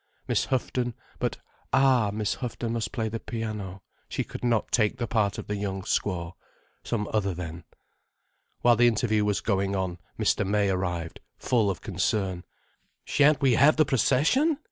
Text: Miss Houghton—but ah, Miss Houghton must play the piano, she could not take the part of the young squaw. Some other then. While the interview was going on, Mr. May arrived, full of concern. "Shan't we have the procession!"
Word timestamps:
Miss 0.27 0.45
Houghton—but 0.45 1.37
ah, 1.71 2.09
Miss 2.11 2.33
Houghton 2.33 2.73
must 2.73 2.91
play 2.91 3.07
the 3.07 3.19
piano, 3.19 3.83
she 4.09 4.23
could 4.23 4.43
not 4.43 4.71
take 4.71 4.97
the 4.97 5.05
part 5.05 5.37
of 5.37 5.45
the 5.45 5.57
young 5.57 5.83
squaw. 5.83 6.33
Some 6.83 7.07
other 7.13 7.35
then. 7.35 7.65
While 8.61 8.77
the 8.77 8.87
interview 8.87 9.23
was 9.23 9.41
going 9.41 9.75
on, 9.75 9.99
Mr. 10.17 10.43
May 10.43 10.71
arrived, 10.71 11.19
full 11.37 11.69
of 11.69 11.81
concern. 11.81 12.45
"Shan't 13.05 13.41
we 13.41 13.53
have 13.53 13.75
the 13.75 13.85
procession!" 13.85 14.57